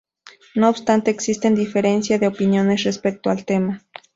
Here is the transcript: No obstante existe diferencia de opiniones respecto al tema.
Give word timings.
No 0.55 0.67
obstante 0.69 1.11
existe 1.11 1.51
diferencia 1.51 2.17
de 2.17 2.25
opiniones 2.25 2.85
respecto 2.85 3.29
al 3.29 3.45
tema. 3.45 3.83